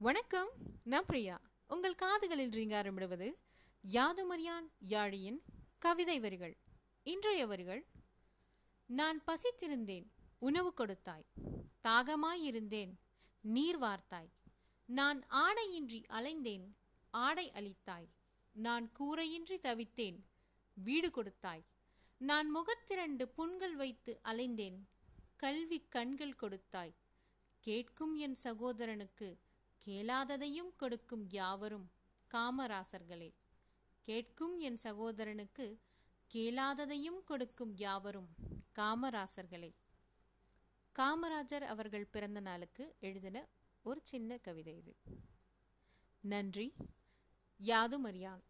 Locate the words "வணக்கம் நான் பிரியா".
0.00-1.40